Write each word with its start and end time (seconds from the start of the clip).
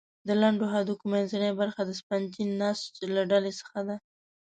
د 0.27 0.29
لنډو 0.41 0.65
هډوکو 0.73 1.03
منځنۍ 1.13 1.51
برخه 1.61 1.81
د 1.85 1.91
سفنجي 1.99 2.43
نسج 2.59 2.93
له 3.15 3.23
ډلې 3.31 3.51
څخه 3.59 3.79
ده. 3.87 3.95